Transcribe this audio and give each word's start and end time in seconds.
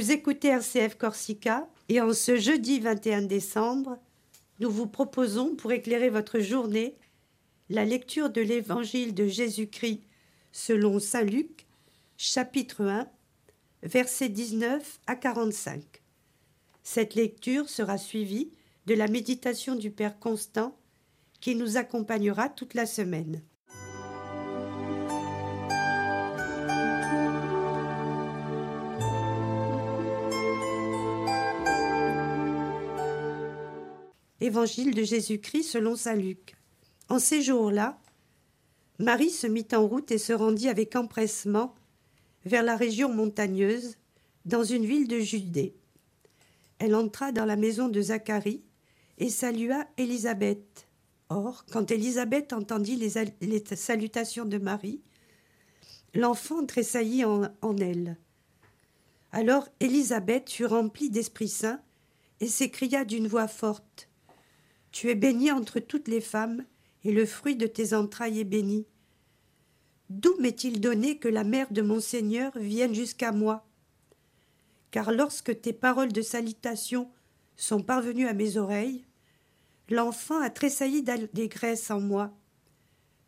écoutez 0.00 0.48
RCF 0.48 0.96
Corsica 0.96 1.68
et 1.88 2.00
en 2.00 2.12
ce 2.12 2.36
jeudi 2.36 2.80
21 2.80 3.22
décembre, 3.22 3.98
nous 4.60 4.70
vous 4.70 4.86
proposons 4.86 5.54
pour 5.54 5.72
éclairer 5.72 6.10
votre 6.10 6.40
journée 6.40 6.96
la 7.68 7.84
lecture 7.84 8.30
de 8.30 8.40
l'évangile 8.40 9.14
de 9.14 9.26
Jésus-Christ 9.26 10.02
selon 10.52 11.00
Saint 11.00 11.24
Luc, 11.24 11.66
chapitre 12.16 12.84
1, 12.84 13.08
versets 13.82 14.28
19 14.28 15.00
à 15.06 15.16
45. 15.16 15.82
Cette 16.82 17.14
lecture 17.14 17.68
sera 17.68 17.98
suivie 17.98 18.52
de 18.86 18.94
la 18.94 19.08
méditation 19.08 19.74
du 19.74 19.90
Père 19.90 20.18
Constant 20.18 20.76
qui 21.40 21.54
nous 21.54 21.76
accompagnera 21.76 22.48
toute 22.48 22.74
la 22.74 22.86
semaine. 22.86 23.42
Évangile 34.40 34.94
de 34.94 35.02
Jésus-Christ 35.02 35.64
selon 35.64 35.96
saint 35.96 36.14
Luc. 36.14 36.56
En 37.08 37.18
ces 37.18 37.40
jours-là, 37.40 37.98
Marie 38.98 39.30
se 39.30 39.46
mit 39.46 39.66
en 39.72 39.86
route 39.86 40.10
et 40.10 40.18
se 40.18 40.32
rendit 40.32 40.68
avec 40.68 40.94
empressement 40.94 41.74
vers 42.44 42.62
la 42.62 42.76
région 42.76 43.12
montagneuse, 43.12 43.96
dans 44.44 44.62
une 44.62 44.86
ville 44.86 45.08
de 45.08 45.18
Judée. 45.18 45.74
Elle 46.78 46.94
entra 46.94 47.32
dans 47.32 47.44
la 47.44 47.56
maison 47.56 47.88
de 47.88 48.00
Zacharie 48.00 48.62
et 49.18 49.28
salua 49.28 49.86
Élisabeth. 49.96 50.86
Or, 51.28 51.64
quand 51.72 51.90
Élisabeth 51.90 52.52
entendit 52.52 52.96
les, 52.96 53.64
salutations 53.74 54.44
de 54.44 54.58
Marie, 54.58 55.00
l'enfant 56.14 56.64
tressaillit 56.64 57.24
en, 57.24 57.48
en 57.62 57.76
elle. 57.78 58.16
Alors 59.32 59.68
Élisabeth 59.80 60.50
fut 60.50 60.66
remplie 60.66 61.10
d'Esprit 61.10 61.48
Saint 61.48 61.80
et 62.40 62.46
s'écria 62.46 63.04
d'une 63.04 63.26
voix 63.26 63.48
forte 63.48 64.08
tu 64.96 65.10
es 65.10 65.14
bénie 65.14 65.52
entre 65.52 65.78
toutes 65.78 66.08
les 66.08 66.22
femmes, 66.22 66.64
et 67.04 67.12
le 67.12 67.26
fruit 67.26 67.54
de 67.54 67.66
tes 67.66 67.92
entrailles 67.92 68.40
est 68.40 68.44
béni. 68.44 68.86
D'où 70.08 70.34
m'est-il 70.40 70.80
donné 70.80 71.18
que 71.18 71.28
la 71.28 71.44
mère 71.44 71.70
de 71.70 71.82
mon 71.82 72.00
Seigneur 72.00 72.58
vienne 72.58 72.94
jusqu'à 72.94 73.30
moi? 73.30 73.66
Car 74.90 75.12
lorsque 75.12 75.60
tes 75.60 75.74
paroles 75.74 76.14
de 76.14 76.22
salutation 76.22 77.10
sont 77.56 77.82
parvenues 77.82 78.26
à 78.26 78.32
mes 78.32 78.56
oreilles, 78.56 79.04
l'enfant 79.90 80.40
a 80.40 80.48
tressailli 80.48 81.02
d'allégresse 81.02 81.90
en 81.90 82.00
moi. 82.00 82.32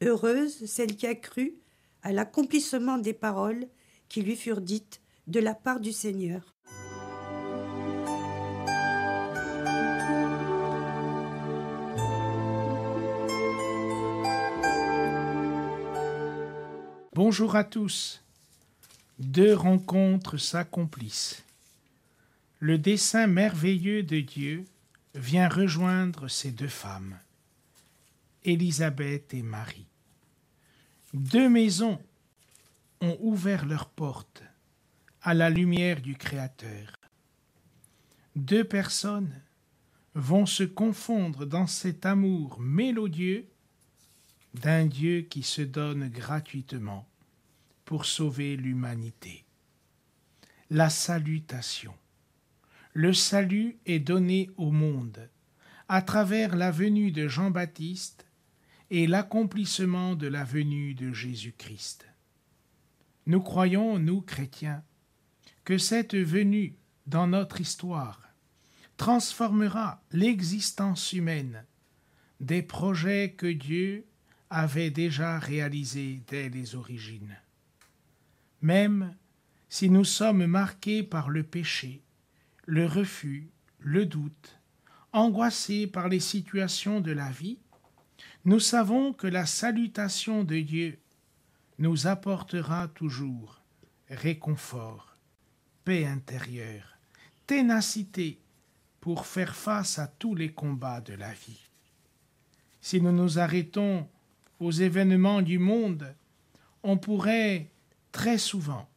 Heureuse 0.00 0.66
celle 0.66 0.96
qui 0.96 1.06
a 1.06 1.14
cru 1.14 1.54
à 2.02 2.12
l'accomplissement 2.12 2.98
des 2.98 3.14
paroles 3.14 3.68
qui 4.08 4.22
lui 4.22 4.34
furent 4.34 4.62
dites 4.62 5.00
de 5.28 5.38
la 5.38 5.54
part 5.54 5.78
du 5.78 5.92
Seigneur. 5.92 6.51
Bonjour 17.14 17.56
à 17.56 17.64
tous. 17.64 18.24
Deux 19.18 19.52
rencontres 19.52 20.38
s'accomplissent. 20.38 21.44
Le 22.58 22.78
dessein 22.78 23.26
merveilleux 23.26 24.02
de 24.02 24.20
Dieu 24.20 24.64
vient 25.14 25.50
rejoindre 25.50 26.28
ces 26.28 26.52
deux 26.52 26.68
femmes, 26.68 27.18
Élisabeth 28.44 29.34
et 29.34 29.42
Marie. 29.42 29.84
Deux 31.12 31.50
maisons 31.50 32.00
ont 33.02 33.18
ouvert 33.20 33.66
leurs 33.66 33.90
portes 33.90 34.42
à 35.20 35.34
la 35.34 35.50
lumière 35.50 36.00
du 36.00 36.16
Créateur. 36.16 36.96
Deux 38.36 38.64
personnes 38.64 39.38
vont 40.14 40.46
se 40.46 40.64
confondre 40.64 41.44
dans 41.44 41.66
cet 41.66 42.06
amour 42.06 42.58
mélodieux 42.58 43.51
d'un 44.54 44.86
Dieu 44.86 45.22
qui 45.22 45.42
se 45.42 45.62
donne 45.62 46.08
gratuitement 46.08 47.08
pour 47.84 48.04
sauver 48.04 48.56
l'humanité. 48.56 49.44
La 50.70 50.90
salutation. 50.90 51.94
Le 52.94 53.12
salut 53.12 53.78
est 53.86 53.98
donné 53.98 54.50
au 54.56 54.70
monde 54.70 55.28
à 55.88 56.02
travers 56.02 56.56
la 56.56 56.70
venue 56.70 57.10
de 57.10 57.28
Jean-Baptiste 57.28 58.26
et 58.90 59.06
l'accomplissement 59.06 60.14
de 60.14 60.26
la 60.26 60.44
venue 60.44 60.94
de 60.94 61.12
Jésus-Christ. 61.12 62.06
Nous 63.26 63.40
croyons, 63.40 63.98
nous 63.98 64.20
chrétiens, 64.20 64.82
que 65.64 65.78
cette 65.78 66.14
venue 66.14 66.76
dans 67.06 67.26
notre 67.26 67.60
histoire 67.60 68.20
transformera 68.96 70.02
l'existence 70.12 71.12
humaine 71.12 71.64
des 72.40 72.62
projets 72.62 73.32
que 73.32 73.46
Dieu 73.46 74.06
avait 74.52 74.90
déjà 74.90 75.38
réalisé 75.38 76.20
dès 76.28 76.50
les 76.50 76.74
origines. 76.74 77.36
Même 78.60 79.16
si 79.70 79.88
nous 79.88 80.04
sommes 80.04 80.44
marqués 80.44 81.02
par 81.02 81.30
le 81.30 81.42
péché, 81.42 82.02
le 82.66 82.86
refus, 82.86 83.48
le 83.78 84.04
doute, 84.04 84.60
angoissés 85.12 85.86
par 85.86 86.08
les 86.08 86.20
situations 86.20 87.00
de 87.00 87.12
la 87.12 87.30
vie, 87.30 87.58
nous 88.44 88.60
savons 88.60 89.14
que 89.14 89.26
la 89.26 89.46
salutation 89.46 90.44
de 90.44 90.60
Dieu 90.60 90.98
nous 91.78 92.06
apportera 92.06 92.88
toujours 92.88 93.62
réconfort, 94.10 95.16
paix 95.84 96.04
intérieure, 96.04 96.98
ténacité 97.46 98.38
pour 99.00 99.26
faire 99.26 99.56
face 99.56 99.98
à 99.98 100.06
tous 100.06 100.34
les 100.34 100.52
combats 100.52 101.00
de 101.00 101.14
la 101.14 101.32
vie. 101.32 101.70
Si 102.82 103.00
nous 103.00 103.12
nous 103.12 103.38
arrêtons 103.38 104.06
aux 104.62 104.70
événements 104.70 105.42
du 105.42 105.58
monde, 105.58 106.14
on 106.82 106.96
pourrait 106.96 107.70
très 108.12 108.38
souvent 108.38 108.88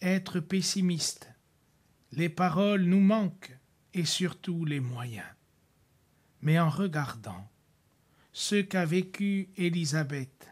être 0.00 0.40
pessimiste. 0.40 1.30
Les 2.12 2.28
paroles 2.28 2.84
nous 2.84 3.00
manquent 3.00 3.56
et 3.94 4.04
surtout 4.04 4.64
les 4.64 4.80
moyens. 4.80 5.26
Mais 6.42 6.58
en 6.58 6.70
regardant 6.70 7.48
ce 8.32 8.56
qu'a 8.60 8.84
vécu 8.84 9.50
Élisabeth 9.56 10.48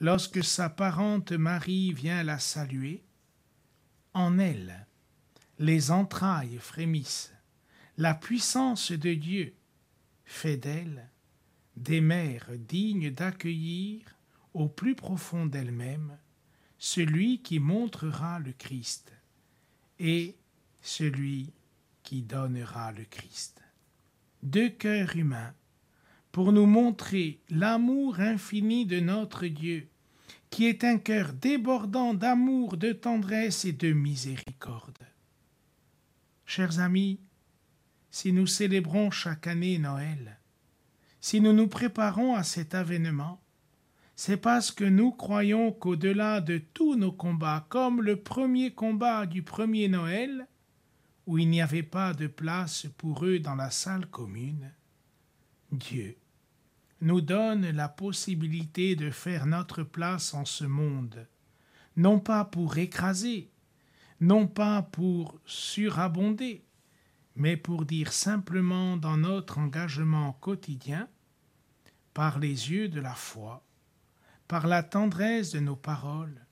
lorsque 0.00 0.42
sa 0.42 0.68
parente 0.68 1.32
Marie 1.32 1.92
vient 1.92 2.22
la 2.22 2.38
saluer, 2.38 3.04
en 4.14 4.38
elle 4.38 4.86
les 5.58 5.90
entrailles 5.90 6.58
frémissent, 6.58 7.32
la 7.96 8.14
puissance 8.14 8.92
de 8.92 9.14
Dieu 9.14 9.54
fait 10.24 10.56
d'elle 10.56 11.08
des 11.76 12.00
mères 12.00 12.50
dignes 12.58 13.10
d'accueillir 13.10 14.00
au 14.54 14.68
plus 14.68 14.94
profond 14.94 15.46
d'elles-mêmes 15.46 16.16
celui 16.78 17.40
qui 17.40 17.58
montrera 17.58 18.38
le 18.38 18.52
Christ 18.52 19.12
et 19.98 20.36
celui 20.82 21.52
qui 22.02 22.22
donnera 22.22 22.92
le 22.92 23.04
Christ. 23.04 23.62
Deux 24.42 24.68
cœurs 24.68 25.16
humains 25.16 25.54
pour 26.32 26.52
nous 26.52 26.66
montrer 26.66 27.40
l'amour 27.48 28.20
infini 28.20 28.84
de 28.84 29.00
notre 29.00 29.46
Dieu, 29.46 29.88
qui 30.50 30.66
est 30.66 30.84
un 30.84 30.98
cœur 30.98 31.32
débordant 31.32 32.14
d'amour, 32.14 32.76
de 32.76 32.92
tendresse 32.92 33.64
et 33.64 33.72
de 33.72 33.92
miséricorde. 33.92 34.98
Chers 36.44 36.78
amis, 36.78 37.18
si 38.10 38.32
nous 38.32 38.46
célébrons 38.46 39.10
chaque 39.10 39.46
année 39.46 39.78
Noël, 39.78 40.38
si 41.28 41.40
nous 41.40 41.52
nous 41.52 41.66
préparons 41.66 42.36
à 42.36 42.44
cet 42.44 42.72
avènement, 42.72 43.42
c'est 44.14 44.36
parce 44.36 44.70
que 44.70 44.84
nous 44.84 45.10
croyons 45.10 45.72
qu'au-delà 45.72 46.40
de 46.40 46.58
tous 46.58 46.94
nos 46.94 47.10
combats, 47.10 47.66
comme 47.68 48.00
le 48.00 48.14
premier 48.14 48.72
combat 48.72 49.26
du 49.26 49.42
premier 49.42 49.88
Noël, 49.88 50.46
où 51.26 51.36
il 51.36 51.50
n'y 51.50 51.60
avait 51.60 51.82
pas 51.82 52.14
de 52.14 52.28
place 52.28 52.86
pour 52.96 53.24
eux 53.24 53.40
dans 53.40 53.56
la 53.56 53.72
salle 53.72 54.06
commune, 54.06 54.72
Dieu 55.72 56.16
nous 57.00 57.20
donne 57.20 57.70
la 57.70 57.88
possibilité 57.88 58.94
de 58.94 59.10
faire 59.10 59.46
notre 59.46 59.82
place 59.82 60.32
en 60.32 60.44
ce 60.44 60.64
monde, 60.64 61.26
non 61.96 62.20
pas 62.20 62.44
pour 62.44 62.78
écraser, 62.78 63.50
non 64.20 64.46
pas 64.46 64.80
pour 64.80 65.40
surabonder, 65.44 66.64
mais 67.34 67.56
pour 67.56 67.84
dire 67.84 68.12
simplement 68.12 68.96
dans 68.96 69.16
notre 69.16 69.58
engagement 69.58 70.32
quotidien 70.34 71.08
par 72.16 72.38
les 72.38 72.70
yeux 72.70 72.88
de 72.88 72.98
la 72.98 73.12
foi, 73.12 73.62
par 74.48 74.66
la 74.66 74.82
tendresse 74.82 75.50
de 75.50 75.60
nos 75.60 75.76
paroles, 75.76 76.46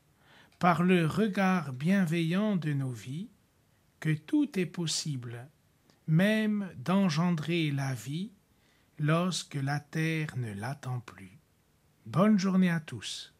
par 0.58 0.82
le 0.82 1.06
regard 1.06 1.72
bienveillant 1.72 2.56
de 2.56 2.74
nos 2.74 2.90
vies, 2.90 3.30
que 3.98 4.12
tout 4.12 4.58
est 4.58 4.66
possible, 4.66 5.48
même 6.06 6.70
d'engendrer 6.76 7.70
la 7.70 7.94
vie 7.94 8.30
lorsque 8.98 9.54
la 9.54 9.80
terre 9.80 10.36
ne 10.36 10.52
l'attend 10.52 11.00
plus. 11.00 11.40
Bonne 12.04 12.38
journée 12.38 12.70
à 12.70 12.80
tous. 12.80 13.32